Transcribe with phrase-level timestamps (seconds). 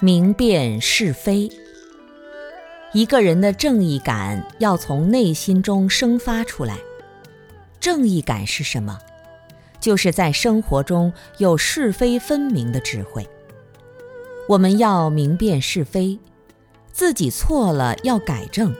[0.00, 1.50] 明辨是非，
[2.92, 6.78] 一个人的正义感要从内心中生发出来。
[7.80, 8.96] 正义感是什么？
[9.80, 13.28] 就是在生活中有是非分明的智慧。
[14.48, 16.16] 我们要明辨是非，
[16.92, 18.72] 自己错了要改正，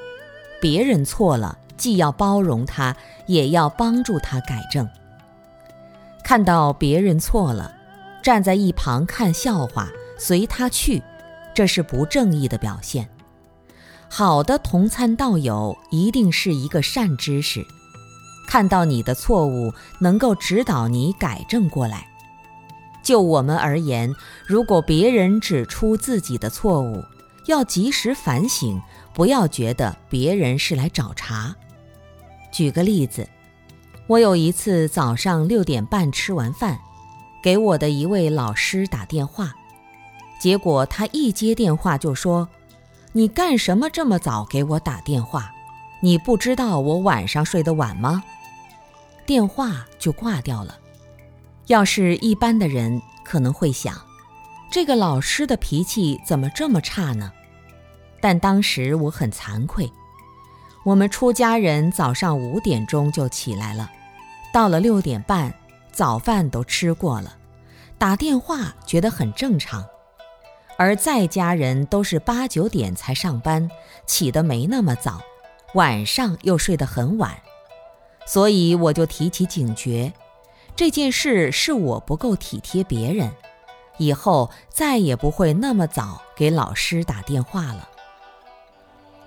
[0.61, 2.97] 别人错了既要包容他，
[3.27, 4.89] 也要帮助他改正。
[6.23, 7.75] 看到别人错了，
[8.23, 9.89] 站在一旁看笑话。
[10.19, 11.03] 随他去，
[11.55, 13.09] 这是不正义的表现。
[14.11, 17.65] 好的同参道友一定是一个善知识，
[18.47, 22.07] 看到你的错误，能够指导你改正过来。
[23.03, 24.15] 就我们而言，
[24.47, 27.03] 如果别人指出自己的错误，
[27.47, 28.81] 要及时反省，
[29.15, 31.55] 不要觉得别人是来找茬。
[32.51, 33.29] 举个例子，
[34.07, 36.79] 我有一次早上六点半吃完饭，
[37.43, 39.55] 给我的一位老师打电话。
[40.39, 42.49] 结果他一接电话就说
[43.13, 45.53] ：“你干什么这么早给我打电话？
[46.01, 48.23] 你不知道我晚上睡得晚吗？”
[49.27, 50.79] 电话就挂掉了。
[51.67, 53.95] 要是一般的人可能会想，
[54.71, 57.33] 这个老师的脾气怎么这么差呢？
[58.21, 59.93] 但当时我很惭愧。
[60.85, 63.91] 我们出家人早上五点钟就起来了，
[64.53, 65.53] 到了六点半，
[65.93, 67.37] 早饭都吃过了，
[67.99, 69.85] 打电话觉得很正常。
[70.79, 73.69] 而在家人都是八九点才上班，
[74.07, 75.21] 起得没那么早，
[75.75, 77.37] 晚上又睡得很晚，
[78.25, 80.13] 所以我就提起警觉，
[80.77, 83.33] 这件事是我不够体贴别人，
[83.97, 87.89] 以后再也不会那么早给老师打电话了。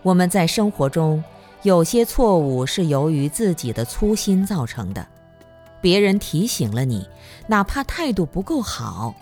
[0.03, 1.21] 我们在生活中
[1.63, 5.05] 有些错误是由于自己的粗心造成的，
[5.81, 7.05] 别人提醒了你，
[7.47, 9.13] 哪怕态度不够好。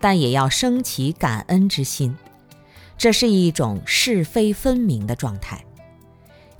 [0.00, 2.16] 但也要升起感恩之心，
[2.98, 5.64] 这是一种是非分明的状态。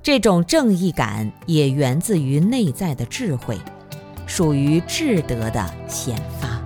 [0.01, 3.57] 这种正义感也源自于内在的智慧，
[4.25, 6.56] 属于智德的显发。